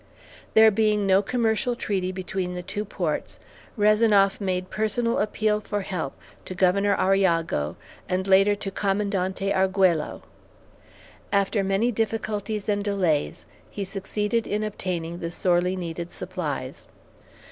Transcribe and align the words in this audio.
There 0.55 0.71
being 0.71 1.05
no 1.05 1.21
commercial 1.21 1.75
treaty 1.75 2.11
between 2.11 2.55
the 2.55 2.63
two 2.63 2.83
ports, 2.85 3.39
Rezanoff 3.77 4.41
made 4.41 4.71
personal 4.71 5.19
appeal 5.19 5.59
for 5.61 5.81
help 5.81 6.17
to 6.45 6.55
Governor 6.55 6.95
Arrillago, 6.97 7.75
and 8.09 8.25
later 8.25 8.55
to 8.55 8.71
Commandante 8.71 9.53
Arguello. 9.53 10.23
After 11.31 11.63
many 11.63 11.91
difficulties 11.91 12.67
and 12.67 12.83
delays, 12.83 13.45
he 13.69 13.83
succeeded 13.83 14.47
in 14.47 14.63
obtaining 14.63 15.19
the 15.19 15.29
sorely 15.29 15.75
needed 15.75 16.11
supplies. 16.11 16.87